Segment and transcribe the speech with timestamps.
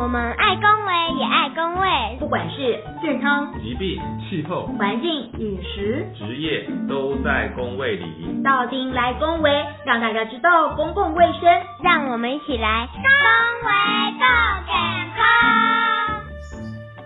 [0.00, 4.00] 我们爱公卫也爱公卫，不管是健康、疾病、
[4.30, 8.40] 气候、环境、饮食、职业，都在公卫里。
[8.42, 9.50] 到丁来公卫，
[9.84, 11.42] 让大家知道公共卫生，
[11.82, 13.02] 让我们一起来公
[13.68, 13.70] 卫
[14.16, 14.24] 更
[14.64, 14.72] 健
[15.18, 15.26] 康。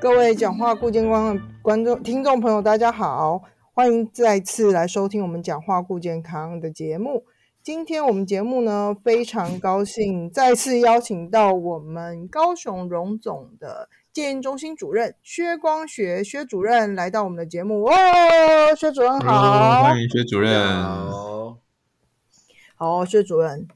[0.01, 3.43] 各位讲话顾健康的观众、听众朋友，大家好，
[3.75, 7.25] 欢迎再次来收听我们讲话顾健康的节目。
[7.65, 17.85] 今天我们节目呢，非常高兴再次邀请到我们高雄荣总的戒烟中心主任薛光学薛主任来到我们的节目。
[17.85, 17.95] 哦，
[18.77, 20.55] 薛主任好，欢迎薛主任。
[21.11, 21.59] 好，
[22.75, 23.67] 好，薛主任，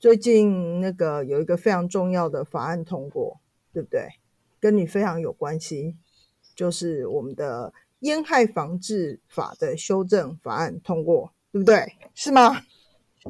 [0.00, 3.40] 最近那个有一个非常重要的法案通过，
[3.74, 4.08] 对不对？
[4.58, 5.96] 跟你非常有关系，
[6.56, 11.92] 就是我们的烟害防治法的修正法案通过，对不对？
[12.14, 12.62] 是吗？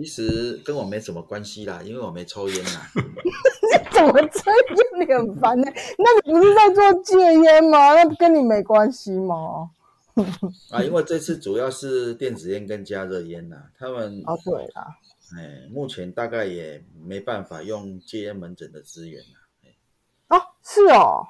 [0.00, 2.90] 其实跟我没什么关系啦，因为我没抽烟啦。
[2.98, 4.98] 你怎么这样？
[4.98, 7.94] 你很烦呢、那你不是在做戒烟吗？
[7.94, 9.70] 那跟你没关系吗？
[10.70, 14.96] 啊，因为这次主要是电子烟跟加热烟呐，他们哦，对啦，
[15.36, 20.36] 哎，目前大概也没办法用戒烟门诊的资源呐。
[20.36, 21.26] 哦，是哦，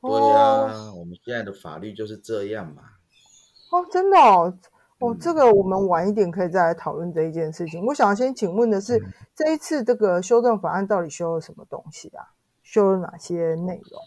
[0.00, 2.82] 对呀、我们现在的法律就是这样嘛。
[3.70, 4.56] 哦，真的哦，
[4.98, 7.84] 哦，嗯这个我们晚一点可以再来讨论这一件事情。
[7.86, 12.32] 我想先请问的是，嗯这一次这个修正法案到底修了什么东西啊？
[12.62, 14.02] 修了哪些内容？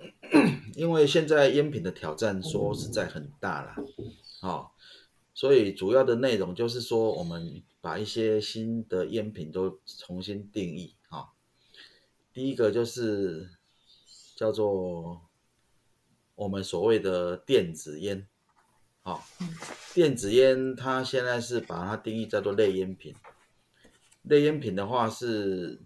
[0.74, 3.76] 因为现在烟品的挑战说实在很大啦，
[4.42, 4.70] 哦，
[5.34, 11.28] 所以主要的内容就是说，我们把一些新的烟品都重新定义哈、哦。
[12.32, 13.48] 第一个就是
[14.36, 15.22] 叫做
[16.36, 18.28] 我们所谓的电子烟，
[19.02, 19.24] 好、
[19.94, 23.14] 电子烟它现在是把它定义叫做类烟品，
[24.22, 25.80] 类烟品的话是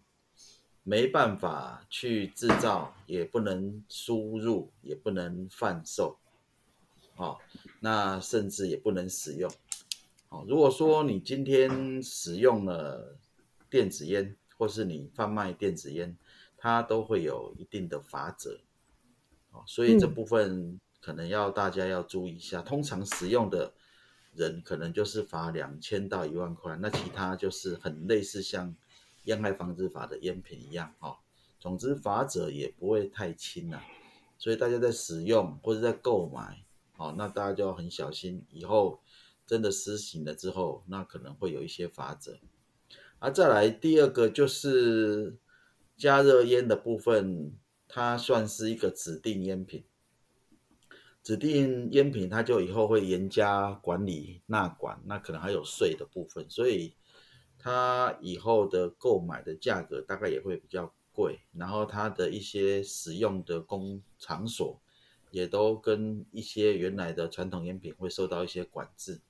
[0.82, 6.18] 没办法去制造，也不能输入，也不能贩售，
[7.16, 7.38] 哦，
[7.78, 9.48] 那甚至也不能使用。
[10.28, 13.16] 哦，如果说你今天使用了
[13.70, 16.16] 电子烟，或是你贩卖电子烟，
[16.56, 18.58] 它都会有一定的法则。
[19.52, 20.14] 哦，所以这嗯。
[20.14, 22.62] 部分可能要大家要注意一下。
[22.62, 23.74] 通常使用的
[24.34, 28.74] 人可能就是罚两千到一万块，那其他就是很类似像
[29.24, 31.18] 烟害防治法的烟品一样哦。
[31.60, 33.84] 总之罚则也不会太轻啦、
[34.38, 36.64] 所以大家在使用或者在购买，
[36.96, 39.00] 哦，那大家就要很小心，以后
[39.46, 42.38] 真的施行了之后，那可能会有一些罚则。
[43.20, 45.36] 啊，再来第二个就是
[45.96, 47.52] 加热烟的部分，
[47.86, 49.84] 它算是一个指定烟品。
[51.22, 56.94] 指定烟品，它就以后会严加管理纳管，那可能还有税的部分，所以
[57.58, 64.80] 它以后的购买的价格大概也会比较贵，然后它的一些使用的公场所
[65.30, 69.20] 也都跟一些原来的传统烟品会受到一些管制，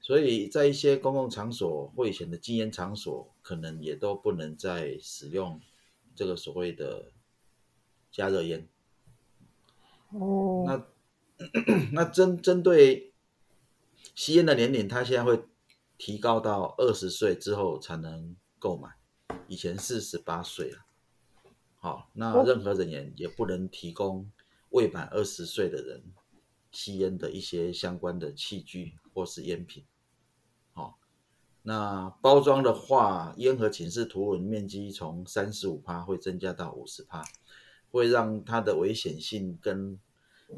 [0.00, 5.60] 所以在一些公共场所、会显的禁烟场所，可能也都不能再使用
[6.14, 7.10] 这个所谓的
[8.12, 8.68] 加热烟。
[10.10, 10.86] 哦，那
[11.92, 13.12] 那针针对
[14.14, 15.44] 吸烟的年龄，他现在会
[15.98, 18.90] 提高到二十岁之后才能购买，
[19.48, 20.86] 以前是十八岁了。
[21.76, 24.30] 好，那哦任何人员也不能提供
[24.70, 26.02] 未满二十岁的人
[26.70, 29.84] 吸烟的一些相关的器具或是烟品。
[30.72, 30.98] 好，
[31.62, 37.24] 那包装的话，烟盒寝室图文面积从三十五帕会增加到五十帕，
[37.90, 39.98] 会让它的危险性跟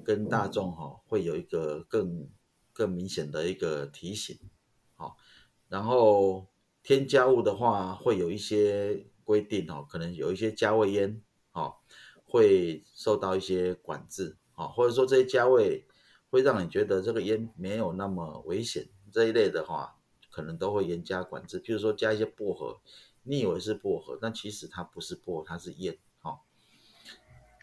[0.04, 2.28] 跟大众哈、会有一个更
[2.72, 4.38] 更明显的一个提醒。
[4.94, 5.16] 好，
[5.68, 6.46] 然后
[6.82, 11.20] 添加物的话，会有一些规定哦，可能有一些加味烟
[11.52, 11.76] 哦，
[12.24, 15.86] 会受到一些管制哦，或者说这些加味
[16.30, 19.98] 会让你觉得这个烟没有那么危险这一类的话，
[20.30, 21.60] 可能都会严加管制。
[21.60, 22.80] 譬如说加一些薄荷，
[23.22, 25.98] 你以为是薄荷，但其实它不是薄荷，它是烟。
[26.22, 26.40] 哦，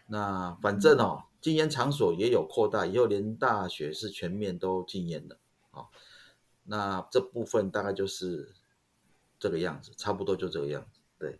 [0.06, 5.36] 那反正哦，禁烟场所也有扩大，以后连大学是全面都禁烟的。
[5.72, 5.84] 啊，
[6.62, 8.54] 那这部分大概就是
[9.38, 11.00] 这个样子，差不多就这个样子。
[11.18, 11.38] 对，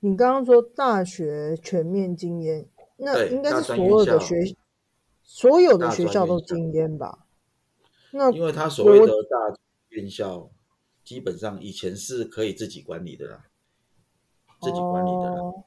[0.00, 2.68] 你刚刚说大学全面禁烟，
[2.98, 4.54] 那对应该是所有的学
[5.22, 7.26] 所有的学校都禁烟吧？
[8.10, 9.58] 那因为他所谓的大
[9.88, 10.50] 院校，
[11.02, 13.46] 基本上以前是可以自己管理的啦，
[14.60, 15.40] 自己管理的啦。
[15.40, 15.64] 哦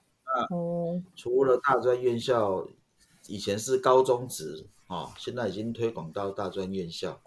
[0.52, 2.68] 哦，除了大专院校，
[3.30, 7.22] 以前是高中职哦，现在已经推广到大专院校。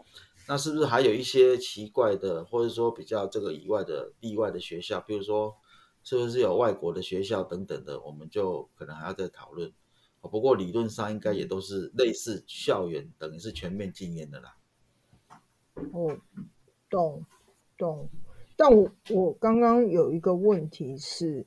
[0.49, 5.01] 那是不是还有一些奇怪的，或者说比较这个以外的例外的学校？
[5.01, 5.57] 比如说
[6.03, 9.73] 是不是有外国的学校等等的，我们就可能还要再讨论。
[10.21, 14.57] 不过理论上应该也都是类似校园，等于是全面禁烟的啦。
[15.93, 16.19] 哦，
[16.91, 17.25] 懂
[17.79, 18.09] 懂。
[18.57, 21.47] 但我我刚刚有一个问题是，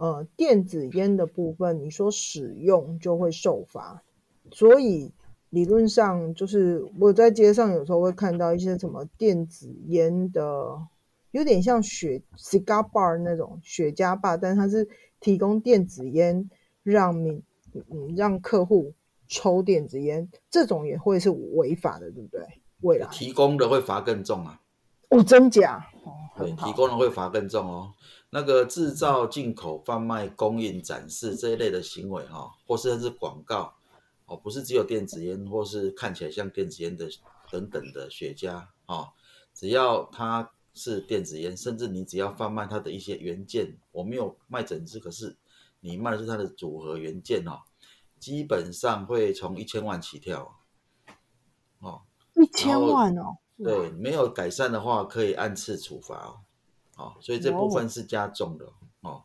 [0.00, 4.02] 呃，电子烟的部分，你说使用就会受罚，
[4.50, 5.12] 所以
[5.50, 10.80] 理论上就是我在街上有时候会看到一些什么电子烟的，
[11.32, 14.88] 有点像雪 cigar bar 那种雪茄吧，但是它是
[15.20, 16.48] 提供电子烟
[16.82, 17.42] 让民
[17.74, 18.94] 嗯让客户
[19.28, 22.42] 抽电子烟，这种也会是违法的，对不对？
[22.80, 24.58] 未来提供的会罚更重啊。
[25.10, 25.86] 哦，真假？
[26.04, 27.92] 哦，对，提供的会罚更重哦。
[28.30, 33.74] 那个制造、进口、贩卖、供应、展示这一类的行为哈、或是甚至广告
[34.26, 37.08] 哦，不是只有电子烟，或是看起来像电子烟的
[37.50, 39.12] 等等的雪茄哦，
[39.52, 45.36] 只要它是电子烟，甚至你只要贩卖它的一些元件，我没有卖整支，可是
[45.80, 47.62] 你卖的是它的组合元件哦，
[48.20, 50.56] 基本上会从一千万起跳
[51.80, 52.02] 哦。
[52.34, 53.36] 一千万哦。
[53.58, 56.40] 对，没有改善的话，可以按次处罚哦。
[57.00, 58.66] 好、所以这部分是加重的
[59.00, 59.22] 哦，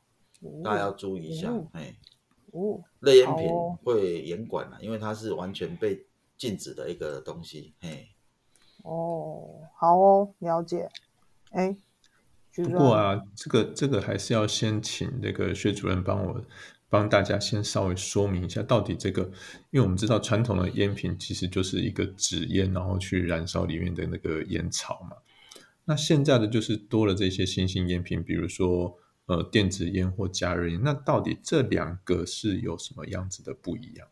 [0.63, 1.67] 大家要注意一下哦。
[1.73, 1.93] 哎，
[2.51, 3.49] 哦，类烟品
[3.83, 6.05] 会严管啊，因为它是完全被
[6.37, 7.73] 禁止的一个东西。
[7.81, 8.07] 嘿，
[8.83, 10.89] 哦，好哦，了解。
[11.51, 11.75] 哎，
[12.55, 16.41] 不长，过啊，这个这个还是要先请那个薛主任帮我
[16.89, 19.23] 帮大家先稍微说明一下，到底这个，
[19.71, 25.17] 因为我们知道传统的烟品其实就是一个纸烟，然后去燃烧里面的那个烟草嘛。
[25.85, 28.97] 那现在的就是多了这些新型烟品，比如说
[29.27, 34.07] 呃电子烟或加热烟，那到底这两个是有什么样子的不一样？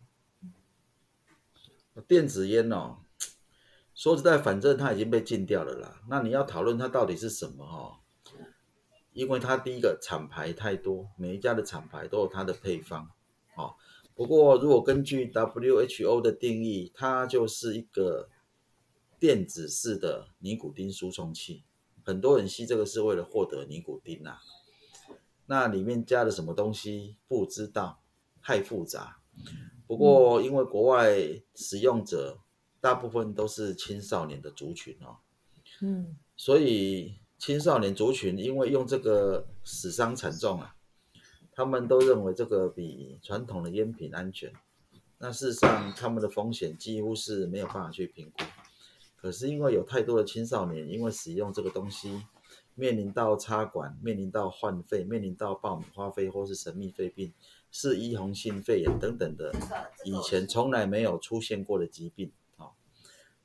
[2.08, 2.98] 电子烟哦，
[3.94, 6.02] 说实在，反正它已经被禁掉了啦。
[6.10, 8.00] 那你要讨论它到底是什么哦？
[9.12, 13.10] 因为它第一个厂牌太多，每一家的厂牌都有它的配方
[13.56, 13.75] 哦。
[14.16, 18.30] 不过如果根据 WHO 的定义，它就是一个
[19.24, 21.64] 电子式的尼古丁输送器。
[22.04, 24.42] 很多人吸这个是为了获得尼古丁啊。
[25.46, 28.02] 那里面加了什么东西不知道，
[28.42, 29.22] 太复杂。
[29.88, 32.38] 不过因为国外使用者
[32.81, 35.16] 大部分都是青少年的族群哦，
[35.80, 40.75] 嗯所以青少年族群因为用这个死伤惨重啊，
[41.54, 44.52] 他们都认为这个比传统的烟品安全。
[45.18, 48.44] 那事实上，他们的风险几乎是没有办法去评估。
[49.24, 52.22] 可是因为有太多的青少年因为使用这个东西，
[52.75, 57.31] 面临到插管、面临到换肺、面临到爆米花肺或是神秘肺病、
[57.72, 59.54] 是依红性肺炎等等的
[60.04, 62.72] 以前从来没有出现过的疾病啊、哦，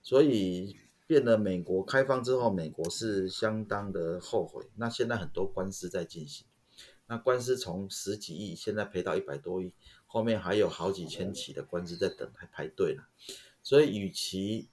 [0.02, 0.76] 所以
[1.06, 4.66] 变得美国开放之后，美国是相当的后悔。
[4.74, 6.44] 那现在很多官司在进行，
[7.06, 9.72] 那官司从十几亿现在赔到一百多亿，
[10.06, 13.08] 后面还有好几千起的官司在等，还排队了。
[13.62, 14.68] 所以，与其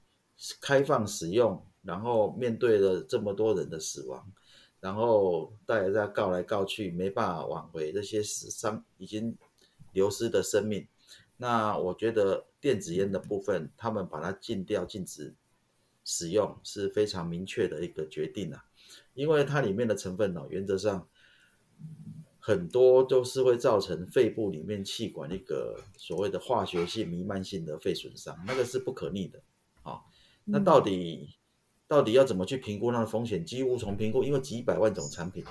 [0.62, 4.32] 开放使用，然后面对了这么多人的死亡，
[4.80, 9.38] 然后大家在告来告去，没办法挽回这些死伤已经
[9.94, 10.88] 流失的生命。
[11.38, 15.36] 那我觉得电子烟的部分，他们把它禁掉、禁止
[16.04, 18.64] 使用是非常明确的一个决定啊，
[19.14, 21.08] 因为它里面的成分呢、原则上
[22.40, 29.42] 很多都是会造成肺部里面气管一个所谓的化学性弥漫性的肺损伤，那个是不可逆的、
[30.46, 31.36] 那到底、
[31.88, 33.44] 到底要怎么去评估它的风险？
[33.44, 35.44] 几乎从评估，因为几百万种产品，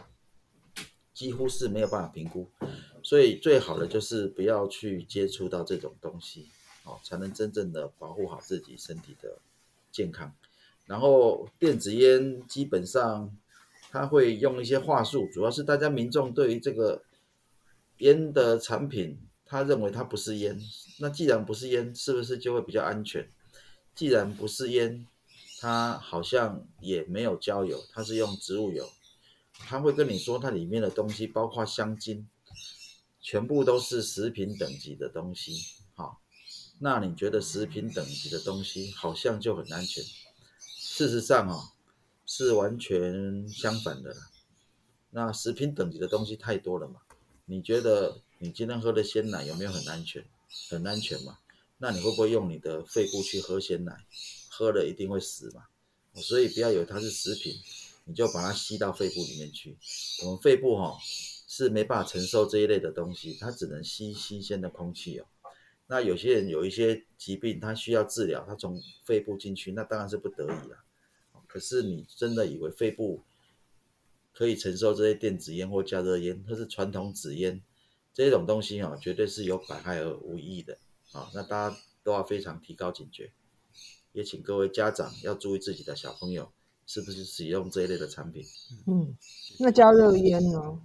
[1.13, 2.49] 几乎是没有办法评估，
[3.03, 6.49] 所以最好的就是不要去接触到这种东西，
[6.85, 9.39] 哦，才能真正的保护好自己身体的
[9.93, 10.33] 健康。
[10.87, 13.37] 然后电子烟基本上
[13.91, 17.03] 它会用一些话术，主要是大家民众对于这个
[17.99, 20.61] 烟的产品，他认为它不是烟，
[21.01, 23.29] 那既然不是烟，是不是就会比较安全？
[23.95, 25.07] 既然不是烟，
[25.61, 28.91] 它好像也没有焦油，它是用植物油。
[29.57, 32.29] 他会跟你说，它里面的东西包括香精，
[33.21, 35.57] 全部都是食品等级的东西。
[35.95, 36.21] 好，
[36.81, 40.03] 那你觉得食品等级的东西好像就很安全？
[40.59, 41.71] 事实上哦，
[42.27, 44.15] 是完全相反的。
[45.11, 47.01] 那食品等级的东西太多了嘛？
[47.47, 50.27] 你觉得你今天喝的鲜奶有没有很安全？
[50.69, 51.39] 很安全嘛？
[51.79, 54.05] 那你会不会用你的肺部去喝鲜奶？
[54.49, 55.65] 喝了一定会死嘛？
[56.15, 57.53] 所以不要以为它是食品，
[58.05, 59.77] 你就把它吸到肺部里面去。
[60.23, 60.97] 我们肺部哈、哦、
[61.49, 65.27] 是没办法承受这一类的东西，它只能吸新鲜的空气哦。
[65.87, 70.85] 那有些人有一些疾病，他需要治疗，他从肺部进去，那当然是不得已了。
[71.47, 73.23] 可是你真的以为肺部
[74.33, 77.61] 可以承受这些电子烟或加热烟，或是传统纸烟
[78.15, 80.79] 这种东西啊，绝对是有百害而无益的
[81.15, 81.31] 啊。
[81.33, 83.33] 那大家都要非常提高警觉，
[84.13, 86.53] 也请各位家长要注意自己的小朋友
[86.87, 88.45] 是不是使用这一类的产品。
[88.87, 89.17] 嗯，
[89.59, 90.79] 那加热烟呢？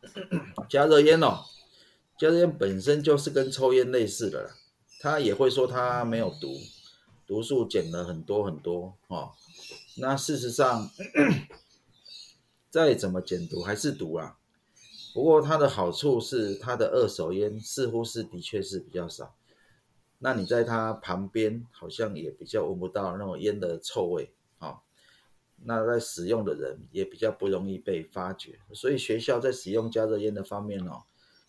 [0.70, 1.44] 加热烟哦，
[2.18, 4.56] 加热烟本身就是跟抽烟类似的啦，
[5.00, 6.56] 他也会说它没有毒，
[7.26, 9.32] 毒素减了很多很多哦。
[9.96, 10.90] 那事实上，
[12.70, 14.38] 再怎么减毒还是毒啊。
[15.12, 19.34] 不过它的好处是，它的二手烟似乎是的确是比较少。
[20.18, 24.80] 那你在它旁边好像也比较闻不到那种烟的臭味啊。
[25.64, 31.04] 那在使用的人也比较不容易被发觉，所以学校在使用加热烟的方面哦，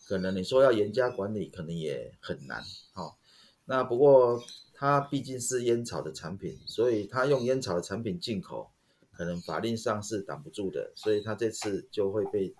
[0.06, 2.64] 可能你说要严加管理，可能也很难。
[2.94, 3.18] 好，
[3.66, 4.42] 那不过
[4.74, 8.72] 它毕竟是烟草的产品，所以它用烟草的产品进口，
[9.12, 12.56] 可能法令上是挡不住的，所以它这次就会被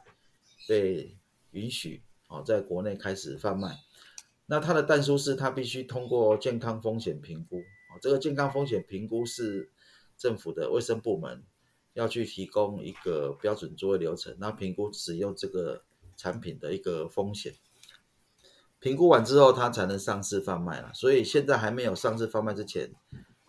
[0.68, 1.16] 被
[1.52, 3.78] 允许哦，在国内开始贩卖。
[4.48, 9.70] 那它的但书是它必须通过健康风险评估哦，这个健康风险评估是。
[10.20, 11.44] 政府的卫生部门
[11.94, 15.84] 要去提供一个标准作业流程，那评估使用这个
[16.16, 17.54] 产品的一个风险。
[18.80, 20.92] 评估完之后，它才能上市贩卖了。
[20.96, 22.92] 所以现在还没有上市贩卖之前，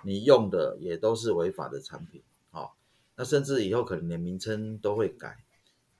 [0.04, 2.22] 你用的也都是违法的产品。
[2.50, 2.76] 好，
[3.16, 5.38] 那甚至以后可能连名称都会改。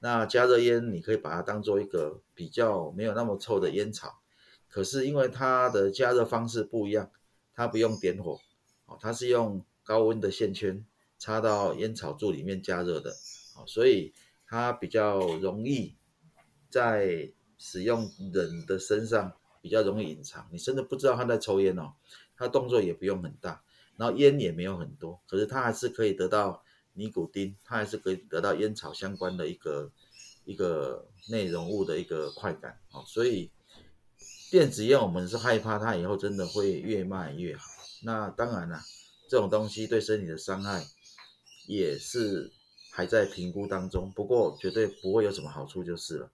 [0.00, 4.20] 那加热烟，你可以把它当做一个比较没有那么臭的烟草，
[4.68, 7.10] 可是因为它的加热方式不一样，
[7.54, 8.38] 它不用点火，
[8.86, 9.64] 哦，它是用。
[9.88, 10.84] 高温的线圈
[11.18, 13.10] 插到烟草柱里面加热的，
[13.56, 14.12] 哦，所以
[14.46, 15.96] 它比较容易
[16.68, 19.32] 在使用人的身上
[19.62, 21.94] 比较容易隐藏，你甚至不知道他在抽烟哦，
[22.36, 23.64] 他动作也不用很大，
[23.96, 29.90] 然后烟也没有很多，可是他还是可以得到尼古丁，他还是可以得到烟草相关的一个
[30.44, 33.50] 一个内容物的一个快感，哦，所以
[34.50, 37.64] 电子烟我们是害怕它以后真的会越卖越好，
[38.04, 38.80] 那当然了。
[39.30, 40.82] 这种东西对身体的伤害
[41.66, 42.50] 也是
[42.90, 46.30] 还在评估当中，不过绝对不会有什么好处就是了。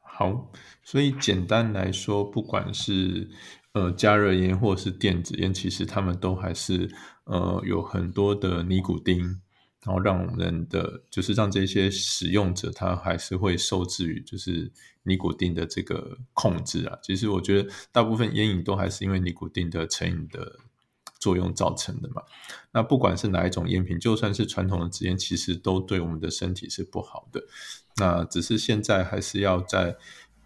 [0.00, 0.52] 好，
[0.84, 3.30] 所以简单来说，不管是
[3.72, 9.40] 呃加热烟或者是电子烟，其实他们都还是呃有很多的尼古丁，
[9.88, 14.70] 然后让人的就是让这些使用者他还是会受制于就是
[15.04, 16.98] 尼古丁的这个控制啊。
[17.02, 20.58] 其实我觉得大部分烟瘾都还是因为尼古丁的成瘾的。
[21.20, 22.22] 作用造成的嘛？
[22.70, 27.42] 那不管是哪一种烟品，就算是传统的纸烟，其实都对我们的身体是不好的。
[27.96, 29.96] 那只是现在还是要在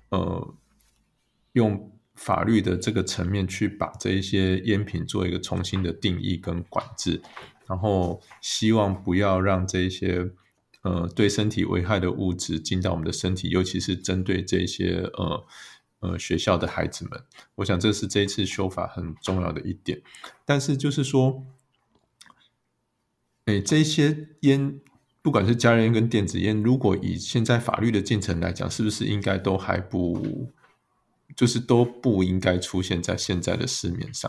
[0.08, 0.54] 呃
[1.52, 7.20] 用法律的这个层面去把这一些烟品做一个重新的定义跟管制，
[7.66, 10.31] 然后希望不要让这些
[10.83, 15.45] 呃对身体危害的物质进到我们的身体，尤其是针对这些呃。
[16.04, 17.23] 呃，学校的孩子们，
[17.54, 20.02] 我想这是这一次修法很重要的一点。
[20.45, 21.47] 但是就是说，
[23.45, 24.81] 哎，这些烟，
[25.23, 30.50] 不管是加热烟跟电子烟，如果以现在法律的进程来讲，是不是应该都还不，
[31.37, 34.28] 就是都不应该出现在现在的市面上？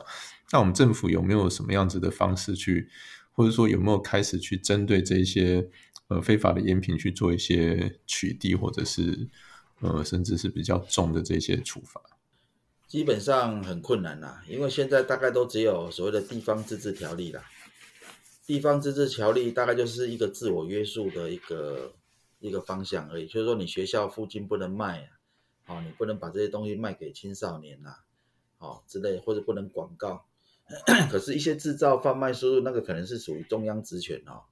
[0.52, 2.88] 那我们政府有没有什么样子的方式去，
[3.34, 5.70] 或者说有没有开始去针对这些
[6.08, 9.28] 呃非法的烟品去做一些取缔，或者是？
[9.82, 12.02] 呃，甚至是比较重的这些处罚，
[12.88, 17.44] 基本上很困难啦，因为现在大概都只有所谓的地方自治条例啦。
[18.46, 21.94] 地方自治条例大概就是一个自我约束的一个
[22.40, 25.10] 一个方向而已，就是说你学校附近不能卖，
[25.68, 27.96] 哦，你不能把这些东西卖给青少年呐，
[28.60, 30.24] 哦之类，或者不能广告。
[31.10, 34.44] 可是，一些制造、贩卖、输入那个可能是属于中央职权哦，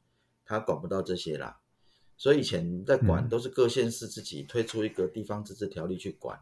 [0.45, 1.59] 他管不到这些啦。
[2.17, 6.39] 所以以前在管都是各县市自己推出一个地方自治条例去管，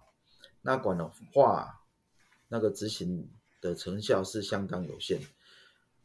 [0.62, 1.82] 那管的话，
[2.50, 3.30] 那个执行
[3.62, 5.22] 的成效是相当有限。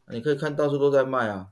[0.07, 1.51] 你可以看到处都在卖啊，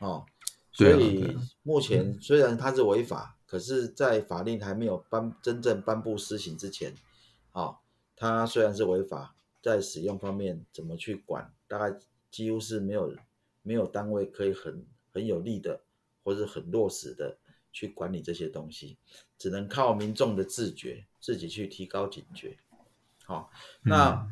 [0.00, 0.26] 哦，
[0.72, 6.94] 所以目前虽然它是违法，可是，在法令还没有颁真正颁布施行之前，
[7.52, 7.76] 哦，
[8.16, 11.98] 它虽然是违法，在使用方面怎么去管，大概
[12.30, 13.16] 几乎是没有
[13.62, 15.80] 没有单位可以很很有力的。
[16.24, 17.38] 或者很落实的
[17.72, 18.98] 去管理这些东西，
[19.38, 22.58] 只能靠民众的自觉，自己去提高警觉。
[23.24, 23.50] 好，
[23.82, 24.28] 那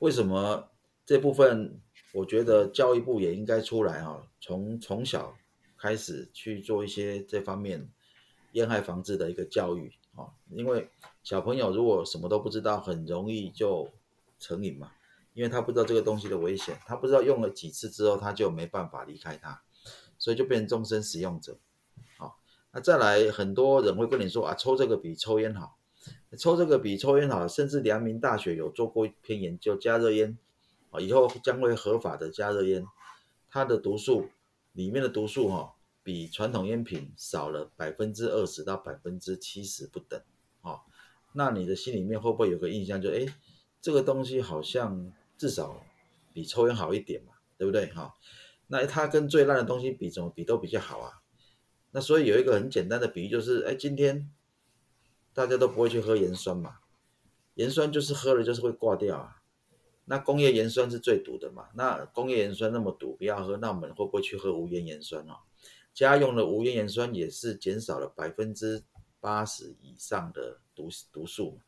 [0.00, 0.68] 为什么
[1.06, 1.80] 这部分
[2.12, 4.28] 我觉得教育部也应该出来啊？
[4.38, 5.34] 从从小
[5.78, 7.88] 开始去做一些这方面
[8.52, 10.90] 烟害防治的一个教育啊，因为
[11.22, 13.88] 小朋友如果什么都不知道，很容易就
[14.42, 14.92] 成瘾嘛，
[15.32, 19.62] 因为他不知道这个东西的危险，他不知道用了几次之后他就没办法离开它。
[20.18, 21.58] 所以就变成终身使用者，
[22.16, 22.38] 好，
[22.70, 25.76] 那再来，很多人会跟你说啊，抽这个比抽烟好，
[26.38, 30.38] 抽这个比抽烟好，甚至良民大学有做过一篇研究，加热烟
[30.90, 32.86] 啊，以后将会合法的加热烟，
[33.50, 34.28] 它的毒素
[34.70, 40.22] 里面的毒素哈，比传统烟品少了百分之二十到百分之七十不等
[40.60, 40.82] 啊。
[41.32, 43.26] 那你的心里面会不会有个印象，就哎，
[43.82, 45.84] 这个东西好像至少
[46.32, 48.14] 比抽烟好一点嘛，对不对哈？
[48.68, 51.20] 那它跟最烂的东西比，怎么比都比较好啊。
[51.90, 54.30] 那所以有一个很简单的比喻，就是哎，今天
[55.34, 56.76] 大家都不会去喝盐酸嘛，
[57.54, 59.42] 盐酸就是喝了就是会挂掉啊。
[60.04, 65.34] 那工业盐酸是最毒的嘛，那工业盐酸那么毒，不要喝，那我们会不会去喝无盐盐酸哦？
[65.92, 68.84] 家用的无盐盐酸也是减少了百分之
[69.20, 71.58] 八十以上的毒毒素。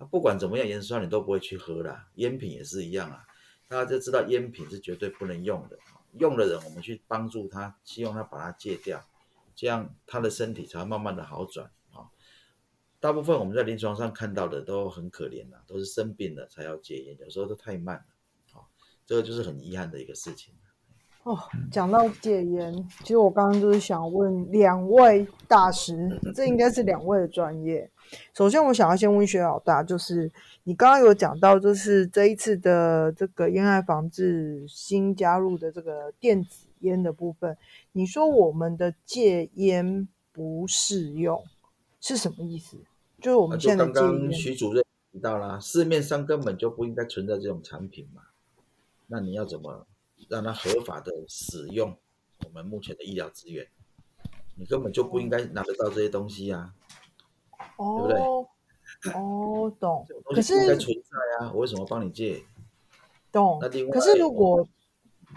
[0.00, 3.26] 那不管怎么样，盐酸你都不会去喝啦，烟品也是一样啊。
[3.68, 5.78] 大家就知道烟品是绝对不能用的，
[6.14, 9.06] 用的人我们去帮助他，希望他把它戒掉。
[9.54, 12.08] 这样他的身体才会慢慢的好转啊。
[12.98, 18.64] 大部分我们在临床上看到的都很可怜的，都是生病了才要戒烟，有时候都太慢了，啊，
[19.04, 20.54] 这个就是很遗憾的一个事情。
[21.24, 21.38] 哦，
[21.70, 27.90] 讲到戒烟，其实我刚刚就是想问两位大师，这应该是两位的专业。
[28.32, 30.32] 首先，我想要先问薛老大，就是
[30.64, 37.54] 你刚刚有讲到，就是这一次的这个烟害防治新加入的这个电子烟的部分，
[37.92, 41.44] 你说我们的戒烟不适用
[42.00, 42.78] 是什么意思？
[43.20, 48.22] 就是我们现在刚刚徐主任提到啦，市面上根本就不应该存在这种产品嘛，
[49.08, 49.86] 那你要怎么？
[50.28, 51.96] 让它合法的使用
[52.44, 53.66] 我们目前的医疗资源，
[54.56, 56.72] 你根本就不应该拿得到这些东西呀，
[57.76, 58.20] 对不对？
[59.14, 60.06] 哦，懂。
[60.34, 62.42] 可是应该存在啊，我为什么帮你借？
[63.30, 63.58] 懂。
[63.60, 64.66] 那另外，可是如果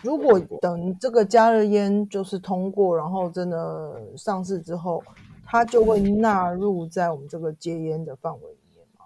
[0.02, 5.04] 如果等这个加热烟就是通过，然后真的上市之后，
[5.46, 9.06] 它就会纳入在我们这个戒烟的范围里面吗？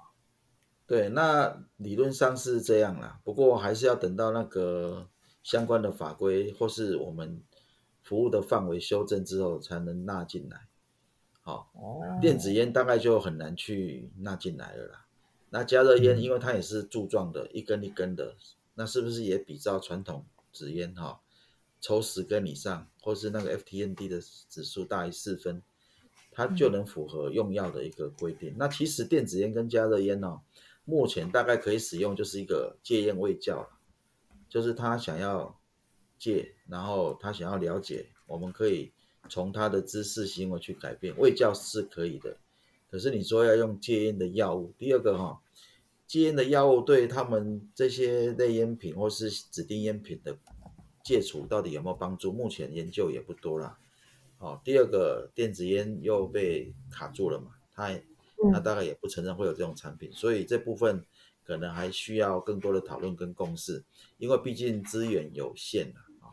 [0.86, 5.10] 对，那理论上是这样啦，不过还是要等到那个。
[5.48, 7.42] 相关的法规或是我们
[8.02, 10.68] 服务的范围修正之后，才能纳进来。
[11.42, 11.72] 好，
[12.20, 15.06] 电子烟大概就很难去纳进来了啦。
[15.50, 18.36] 那加热烟，因为它也是柱状的，一根一根的，
[18.76, 21.22] 那是不是也比照传统纸烟哈，
[21.80, 25.64] 抽十根以上，或是那个 FTND 的指数大于四分，
[26.30, 28.54] 它就能符合用药的一个规定。
[28.58, 30.42] 那其实电子烟跟加热烟呢，
[30.84, 33.77] 目前大概可以使用，就是一个戒烟卫教了。
[34.50, 35.60] 就是他想要
[36.18, 38.92] 戒，然后他想要了解，我们可以
[39.30, 41.14] 从他的知识行为去改变。
[41.18, 42.38] 喂教是可以的，
[42.90, 45.42] 可是你说要用戒烟的药物，第二个哈，
[46.08, 50.38] 戒烟的药物对他们这些类烟品或是指定烟品的
[51.04, 52.32] 戒除到底有没有帮助？
[52.32, 53.78] 目前研究也不多啦。
[54.40, 57.92] 哦，第二个电子烟又被卡住了嘛，他
[58.52, 61.06] 他大概也不承认会有这种产品，所以这部分。
[61.48, 63.86] 可能还需要更多的讨论跟共识，
[64.18, 66.28] 因为毕竟资源有限啊。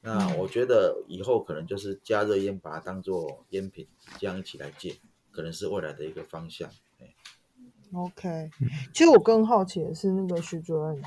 [0.00, 3.88] 那我觉得以后可能就是加热烟，把它当做烟品
[4.20, 4.94] 这样一起来戒，
[5.32, 6.70] 可能是未来的一个方向。
[7.92, 8.48] OK，
[8.94, 11.02] 其实我更好奇的是那个徐主任，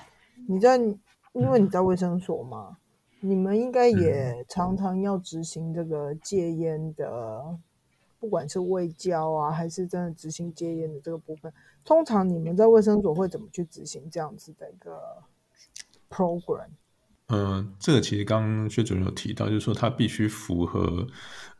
[0.49, 2.77] 你在因为你在卫生所嘛，
[3.21, 7.57] 你们应该也常常要执行这个戒烟的。
[8.19, 11.51] 不管是未交啊，还是真的执行戒烟的这个部分，
[11.83, 14.99] 通常你们在卫生所会怎么去执行这样子的一个
[16.09, 16.69] program？
[17.27, 21.07] 嗯，这个其实刚刚薛主任有提到，就是说他必须符合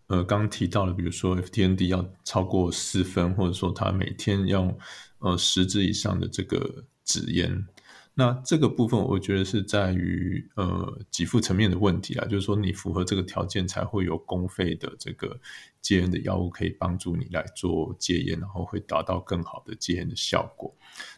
[0.08, 4.76] 呃刚提到的，比如说 FTND 要超过四分，或者说他每天要
[5.20, 7.66] 呃十支以上的这个纸烟。
[8.18, 15.38] 那这个部分，我觉得是在于呃给付层面的问题啊，就是说你符合这个条件，才会有公费的这个
[15.82, 20.74] 戒烟的药物可以帮助你来做戒烟，然后会达到更好的戒烟的效果。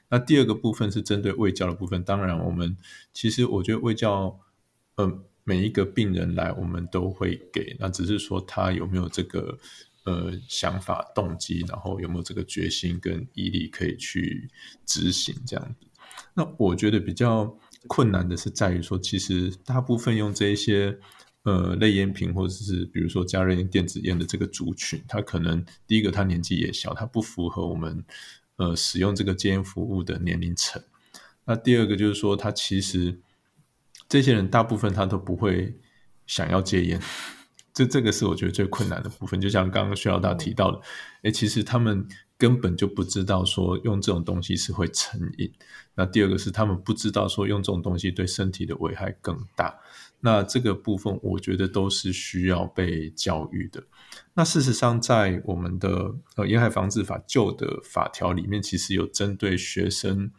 [0.10, 2.76] 那第二个部分是针对卫教的部分，当然我们
[3.14, 4.40] 其实我觉得卫教，
[4.96, 9.56] 呃每一个病人来我们都会给，那只是说他有没有这个
[10.06, 14.50] 呃想法动机，然后有没有这个决心跟毅力可以去
[14.84, 15.87] 执行这样子。
[16.34, 20.98] 那我觉得比较困难的是在于说，其实大部分用这一些
[21.44, 28.04] 呃类烟品或者是比如说加热烟、电子烟的这个族群，他可能第一个他年纪也小，他不符合我们
[28.58, 30.82] 呃使用这个戒烟服务的年龄层。
[31.46, 33.20] 那第二个就是说，他其实
[34.10, 35.80] 这些人大部分他都不会
[36.26, 37.02] 想要戒烟，
[37.74, 39.40] 这这个是我觉得最困难的部分。
[39.40, 40.82] 就像刚刚薛老大提到的，
[41.24, 42.06] 哎，其实他们
[42.38, 45.52] 根本就不知道说用这种东西是会成瘾。
[45.96, 49.80] 那第二个是他们不知道说用这种东西对身体的危害更大。
[50.20, 53.84] 那这个部分我觉得都是需要被教育的。
[54.34, 60.32] 那事实上，在我们的呃烟害防治法旧的法条里面，其实有针对学生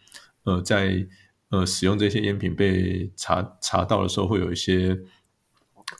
[0.44, 1.06] 呃在
[1.50, 5.00] 呃使用这些烟品被查查到的时候，会有一些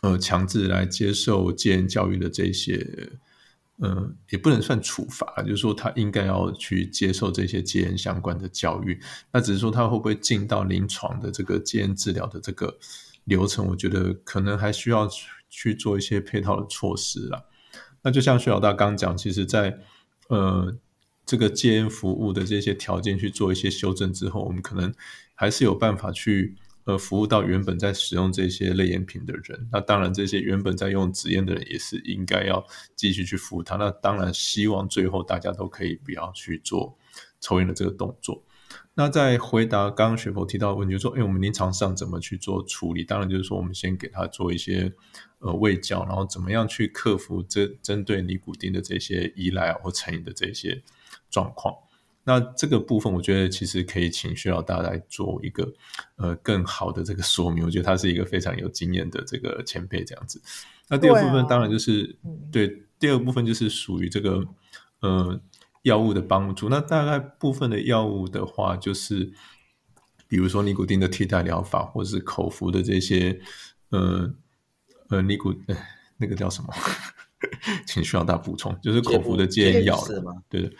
[0.03, 3.11] 呃强制来接受戒烟教育的这些。
[3.81, 9.01] 呃，也不能算处罚，就是说他应该要去接受这些戒烟相关的教育。
[9.33, 12.77] 那只是说他会不会进到临床的这个戒烟治疗的这个
[13.25, 15.09] 流程，我觉得可能还需要
[15.49, 17.45] 去做一些配套的措施啦。
[18.03, 19.79] 那就像徐老大刚讲，其实，在
[20.29, 20.77] 呃
[21.25, 24.93] 这个戒烟服务的这些条件去做一些修正之后，我们可能
[25.35, 26.57] 还是有办法去。
[26.89, 33.77] 呃，服务到原本在使用这些类烟品的人，那当然这些原本在用纸烟的人也是应该要继续去服务他。
[33.77, 36.97] 那当然希望最后大家都可以不要去做
[37.41, 38.43] 抽烟的这个动作。
[38.95, 43.05] 那在回答刚刚雪佛提到的问题，就说，哎，我们临床上怎么去做处理？
[43.05, 44.91] 当然就是说，我们先给他做一些
[45.41, 50.83] 呃卫教，然后怎么样去克服这针对尼古丁的这些依赖或成瘾的这些
[51.29, 51.75] 状况。
[52.29, 55.67] 那这个部分，我觉得其实可以请需要大家来做一个
[56.17, 57.65] 呃更好的这个说明。
[57.65, 60.39] 我觉得他是一个非常有经验的这个前辈，这样子。
[60.89, 62.19] 那第二部分当然就是
[62.53, 64.47] 对第二部分就是属于这个
[65.01, 65.41] 呃
[65.85, 66.69] 药物的帮助。
[66.69, 69.33] 那大概部分的药物的话，就是
[70.29, 73.41] 比如说尼古丁的替代疗法，或者是口服的这些
[73.89, 74.31] 呃
[75.09, 75.55] 呃尼古
[76.19, 76.75] 那个叫什么？
[77.87, 80.43] 请需要大家补充，就是口服的戒烟药吗？
[80.51, 80.71] 对的。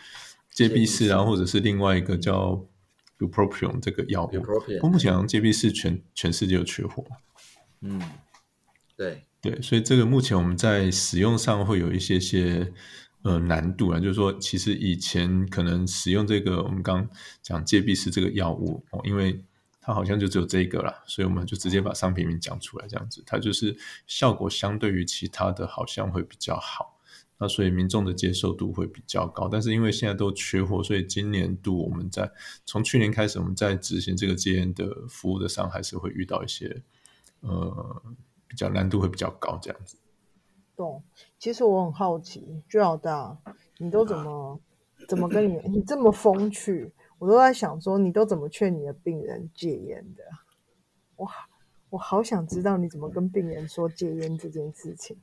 [0.59, 2.61] 戒必四啊，或者是另外一个叫
[3.19, 7.05] Upropion 这个药物，目前戒必四全全世界有缺货。
[7.79, 8.01] 嗯，
[8.97, 12.73] 对对，所以这个目前我们在使用上会有一些些
[13.21, 17.09] 呃难度啊，就是说，其实以前可能使用这个我们刚
[17.41, 19.41] 讲戒必四这个药物哦，因为
[19.79, 26.98] 它好像就只有这个啦，所以我们就直接把商品名讲出来，这样子，它就是效果相对于其他的好像会比较好。
[27.41, 32.29] 那所以民众的接受度会比较高，但是因为现在都缺货，所以今年度我们在
[32.65, 36.83] 从去年开始，我们在执行这个戒烟的服务的上，还是会遇到一些
[37.39, 38.01] 呃
[38.45, 39.95] 比较难度会比较高这样子。
[40.75, 41.01] 懂，
[41.37, 43.37] 其实我很好奇，朱老大，
[43.77, 44.59] 你都怎么
[45.07, 50.23] 怎么跟你你这么风趣，我都在想说你都怎么劝你的病人戒烟的？
[51.15, 51.31] 哇，
[51.89, 55.17] 我好想知道你怎么跟病人说戒烟这件事情。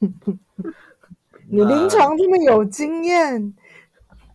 [1.48, 3.54] 你临床这么有经验，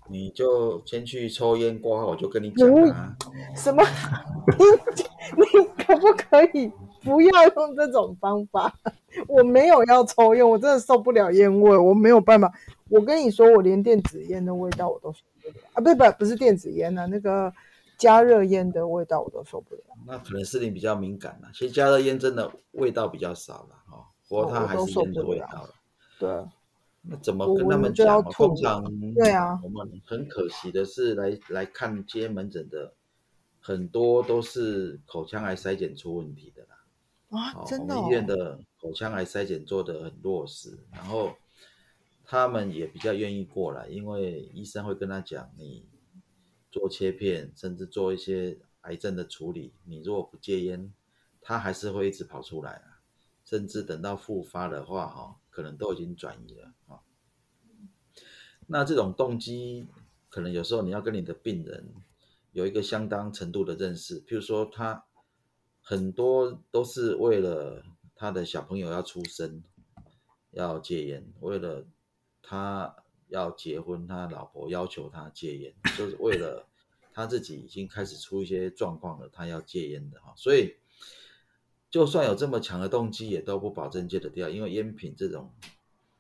[0.10, 3.16] 你就先去抽烟过后，我就跟你讲啊。
[3.56, 3.84] 什么？
[5.38, 6.72] 你你可不可以
[7.04, 8.74] 不要用这种方法？
[9.28, 12.52] 我没有要抽烟，我真的受不了烟味，我没有办法。
[12.90, 15.82] 我跟你说，我连电子烟的味道我都受不了啊！
[15.82, 17.52] 不不不是电子烟啊，那个
[17.98, 19.82] 加热烟的味道我都受不了。
[20.06, 21.50] 那可能是你比较敏感了。
[21.54, 25.70] 其实加热烟真的味道比较少了哦，不过它还是烟的味道了。
[26.20, 26.30] 对。
[27.10, 28.24] 那怎么跟他们讲？
[28.32, 32.94] 通常对啊，我们很可惜的是，来来看接门诊的
[33.60, 37.40] 很多都是口腔癌筛检出问题的啦。
[37.40, 41.34] 啊，真的，我们医院的口腔癌筛检做的很弱势，然后
[42.26, 45.86] 他们也比较愿意过来，因为医生会跟他讲，你
[46.70, 50.94] 做切片，甚至做一些癌症的处理，你如果不戒烟，
[51.42, 53.02] 他还是会一直跑出来啊，
[53.46, 55.36] 甚至等到复发的话，哈。
[55.58, 56.74] 可能都已经转移了啊。
[58.68, 59.88] 那这种动机，
[60.30, 61.90] 可能有时候你要跟你的病人
[62.52, 64.22] 有一个相当程度的认识。
[64.22, 65.06] 譬如说，他
[65.82, 67.84] 很多都是为了
[68.16, 69.64] 他的小朋友要出生
[70.52, 71.86] 要戒烟，为了
[72.44, 72.96] 他
[73.30, 76.68] 要结婚，他老婆要求他戒烟，就是为了
[77.14, 80.34] 他自己已经开始出一些状况了，他要戒烟的哈。
[80.38, 80.76] 所以。
[81.90, 85.54] 就算有这么强的动机，也都不保证戒得掉，因为烟品这种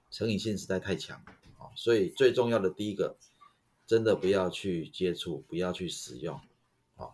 [0.10, 1.21] 成瘾性实在太强
[1.58, 1.70] 啊。
[1.76, 3.17] 所以最重要的第一个，
[3.86, 6.39] 真的不要去接触，不要去使用
[6.96, 7.10] 啊。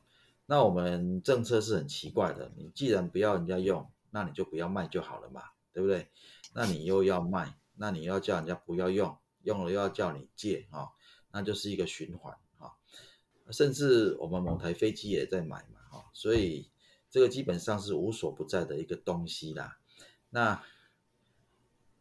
[0.45, 6.07] 那我们政策是很奇怪的，你既然不要人家用，那你就不要卖就好了嘛，对不对？
[6.53, 10.89] 那你又要卖，那你要叫人家不要用，用了又要叫你借啊，
[11.31, 12.73] 那就是一个循环啊。
[13.51, 16.69] 甚至我们某台飞机也在买嘛，哈，所以。
[17.13, 19.77] 这个基本上是无所不在的一个东西啦，
[20.31, 20.63] 那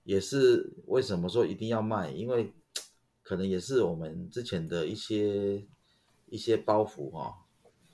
[0.05, 2.11] 也是为什么说一定要卖？
[2.11, 2.53] 因为
[3.23, 5.65] 可能也是我们之前的一些
[6.27, 7.35] 一些包袱哈，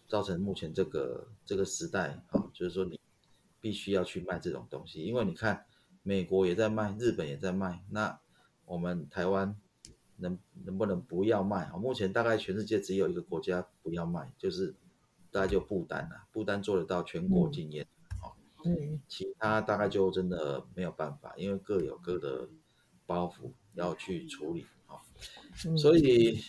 [0.09, 2.99] 造成目前这个这个时代啊，就是说你
[3.61, 5.67] 必须要去卖这种东西，因为你看
[6.03, 8.19] 美国也在卖，日本也在卖，那
[8.65, 9.55] 我们台湾
[10.17, 11.77] 能能不能不要卖啊？
[11.77, 14.75] 目前大概全世界只有一个国家不要卖，就是
[15.31, 17.85] 大家就不丹了，不丹做得到全国禁烟。
[17.85, 17.98] 嗯
[19.07, 22.49] 其他大概就真的没有办法，因为各有各的
[23.07, 25.01] 包袱要去处理啊。
[25.67, 26.41] 嗯，所以，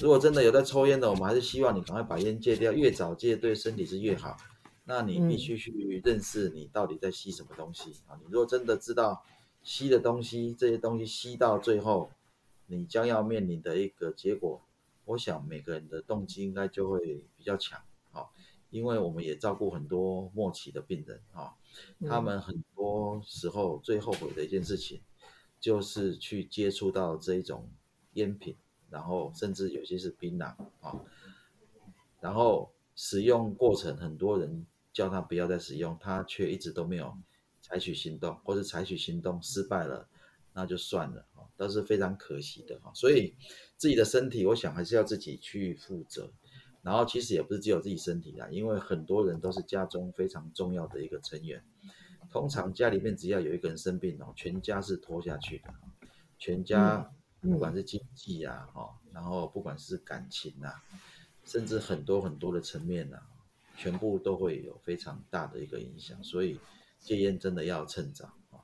[0.00, 4.36] 如果真的有在抽烟的，我们还是希望你赶快把烟戒掉，越早戒对身体是越好。
[4.84, 8.18] 那你必须去认识你到底在吸什么东西啊！
[8.20, 9.24] 你如果真的知道
[9.62, 12.10] 吸的东西，这些东西吸到最后，
[12.66, 14.60] 你将要面临的一个结果，
[15.04, 17.84] 我想每个人的动机应该就会比较强啊，
[18.72, 21.54] 因为我们也照顾很多末期的病人啊，
[22.08, 25.02] 他们很多时候最后悔的一件事情，
[25.60, 27.70] 就是去接触到这一种
[28.14, 28.56] 烟品，
[28.88, 30.98] 然后甚至有些是槟榔啊，
[32.18, 37.14] 然后使用过程，很多人叫他不要再使用，他却一直都没有
[37.60, 40.08] 采取行动，或者采取行动失败了，
[40.54, 42.90] 那就算了啊，都是非常可惜的哈。
[42.94, 43.34] 所以
[43.76, 46.32] 自己的身体，我想还是要自己去负责。
[46.82, 51.62] 然后其实也不是只有自己身体啦，因为很多人都是家中非常重要的一个成员。
[52.30, 55.74] 通常家里面只要有一个人生病哦，全家是拖下去的，
[56.38, 60.82] 全家不管是经济啊，哦，然后不管是感情啊，
[61.44, 63.22] 甚至很多很多的层面啊，
[63.76, 66.24] 全部都会有非常大的一个影响。
[66.24, 66.58] 所以
[66.98, 68.58] 戒烟真的要趁早啊。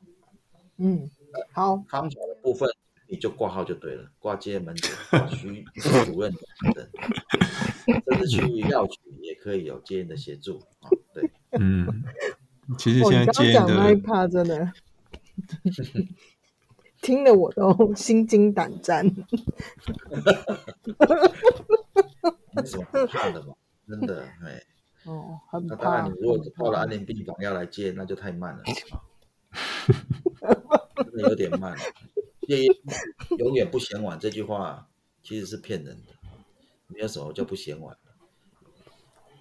[0.78, 1.10] 嗯，
[1.52, 2.68] 好，方法的部分
[3.06, 4.90] 你就挂号就对了，挂戒烟门诊，
[5.30, 5.62] 徐
[6.06, 6.88] 主任等等，
[7.92, 10.90] 甚至去药局也可以有戒烟的协助啊。
[11.12, 11.86] 对，嗯，
[12.78, 14.72] 其实哦，现在你刚戒烟刚讲那一，趴真的
[17.00, 19.06] 听得我都心惊胆战。
[22.54, 23.54] 没什么可怕的嘛，
[23.86, 24.60] 真的，哎，
[25.04, 26.08] 哦，很那当然怕。
[26.08, 28.62] 你如果很怕到了安宁病房要来戒，那就太慢了
[30.40, 30.58] 啊，
[31.04, 31.76] 真的有点慢。
[32.48, 32.74] 戒烟
[33.38, 34.88] 永远不嫌晚这句话
[35.22, 36.12] 其实是骗人的，
[36.88, 38.10] 没有什么叫不嫌晚的，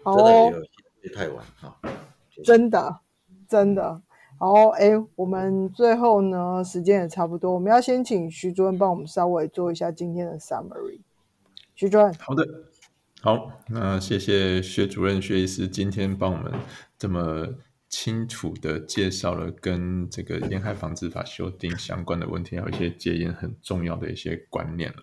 [0.06, 0.64] 真的哦，有
[1.10, 1.76] 些太晚啊。
[2.44, 3.00] 真的，
[3.48, 4.02] 真的。
[4.40, 11.00] 好，哎，我们最后呢，时间也差不多，我们要先请徐主任帮我们稍微做一下今天的 summary。
[11.74, 12.46] 徐主任，好的，
[13.22, 16.54] 好，那谢谢薛主任、薛医师今天帮我们
[17.00, 17.48] 这么
[17.90, 24.98] 清楚的介绍了跟这个烟害防治法修订相关的问题，还有一些戒烟很重要的一些观念了。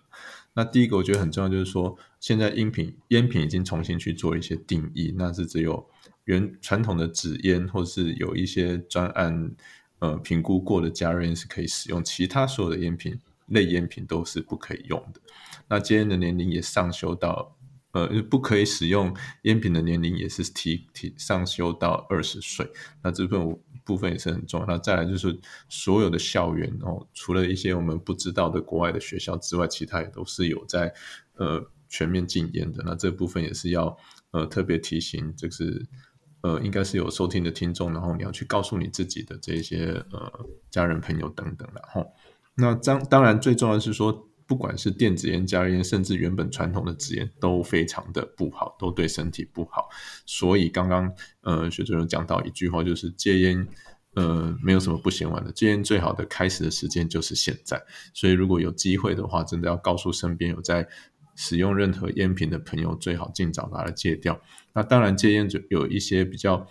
[0.55, 5.85] 那第一个我觉得很重要，就是说现在烟品烟品已经重新去做一些定义，那是只有
[6.23, 9.51] 原传统的纸烟，或是有一些专案
[9.99, 15.19] 呃评估过的加热烟是可以使用，其他所有的烟品类烟品都是不可以用的。
[15.67, 17.55] 那戒烟的年龄也上修到，
[17.91, 22.71] 呃，不可以使用烟品的年龄也是提提上修到二十岁。
[23.03, 24.67] 那这部分部分也是很重要。
[24.67, 30.93] 那再来就是所有的校园哦，除了一些我们不知道的国外的学校之外，其他也都是有在
[31.35, 32.83] 呃全面禁烟的。
[32.85, 33.95] 那这部分也是要
[34.31, 35.85] 呃特别提醒，就是
[36.41, 42.11] 呃应该是有收听的听众，然后你要去告诉你自己的这些呃家人朋友等等然后。
[42.57, 49.89] 那当当然最重要的是说，不管是电子烟、加热烟，甚至原本传统的纸烟，都非常的不好，都对身体不好。
[50.25, 53.67] 所以刚刚呃学主任讲到一句话，就是戒烟
[54.13, 57.81] 呃没有什么不嫌晚的，戒烟最好的开始的时间就是现在。
[58.13, 60.87] 所以如果有机会的话，真的要告诉身边有在
[61.35, 64.39] 使用任何烟品的朋友，最好尽早把它戒掉。
[64.73, 66.67] 那当然戒烟就有一些比较。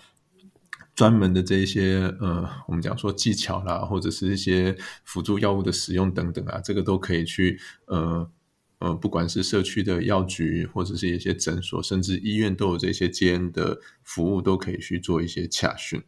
[0.95, 8.31] 专门的这一些呃，我们讲说技巧啦，或者是一些辅助药物的使用等等啊，这个都可以去呃
[8.79, 16.01] 呃，不管是社区的药局，或者是一些诊所，甚至医院都有这些戒烟的服务，都可以去做一些洽询。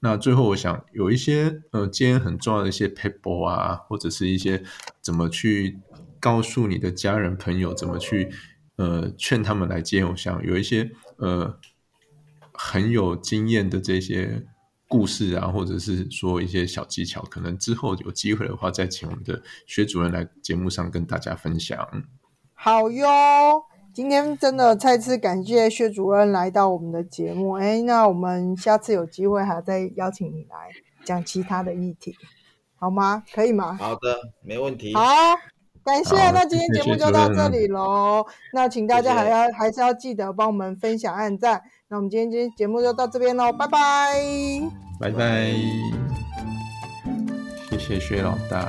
[0.00, 4.62] 那最后，我想有一些呃戒烟很重要的一些 paper 啊，或者是一些
[5.00, 5.78] 怎么去
[6.20, 8.30] 告诉你的家人朋友，怎么去
[8.76, 10.08] 呃劝他们来戒烟。
[10.08, 11.58] 我想有一些呃。
[12.58, 14.42] 很有经验的这些
[14.88, 21.86] 故事啊，或者是说一些小技巧，可能之后有机会的话，再请我们的薛主任来节目上跟大家分享。
[22.54, 27.52] 好哟，今天真的再次感谢薛主任来到我们的节目。
[27.52, 30.70] 哎，那我们下次有机会还再邀请你来
[31.04, 32.14] 讲其他的议题，
[32.76, 33.24] 好吗？
[33.34, 33.74] 可以吗？
[33.74, 34.94] 好的，没问题。
[34.94, 35.02] 好，
[35.84, 36.14] 感谢。
[36.30, 38.24] 那今天节目就到这里喽。
[38.52, 41.62] 那请大家谢谢还要还是要记得帮我们分享、按赞。
[41.88, 43.78] 那我们今天今天节目就到这边喽，拜拜。
[44.98, 45.52] 拜拜，
[47.70, 48.68] 谢谢薛老大。